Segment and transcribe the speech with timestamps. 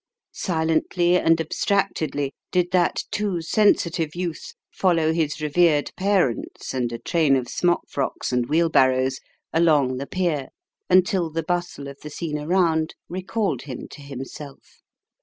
[0.33, 7.35] Silently and abstractedly, did that too sensitive youth follow his revered parents, and a train
[7.35, 9.19] of smock frocks and wheelbarrows,
[9.53, 10.47] along the pier,
[10.89, 14.81] until the bustle of the scene around, recalled him to himself.